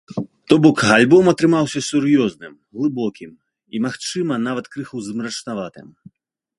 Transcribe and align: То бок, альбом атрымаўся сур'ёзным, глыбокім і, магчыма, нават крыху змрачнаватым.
То 0.53 0.57
бок, 0.63 0.77
альбом 0.95 1.25
атрымаўся 1.31 1.79
сур'ёзным, 1.89 2.53
глыбокім 2.79 3.31
і, 3.37 3.77
магчыма, 3.87 4.43
нават 4.49 4.65
крыху 4.77 4.97
змрачнаватым. 5.11 5.87